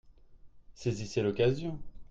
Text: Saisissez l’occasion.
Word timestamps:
Saisissez 0.73 1.21
l’occasion. 1.21 1.77